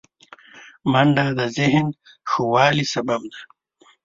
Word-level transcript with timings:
منډه 0.91 1.25
د 1.37 1.39
ذهن 1.57 1.87
ښه 2.29 2.41
والي 2.53 2.85
سبب 2.93 3.21
ده 3.31 3.39